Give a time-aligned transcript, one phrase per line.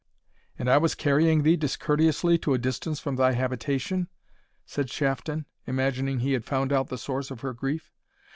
[0.57, 4.07] "And I was carrying thee discourteously to a distance from thy habitation?"
[4.65, 7.91] said Shafton, imagining he had found out the source of her grief.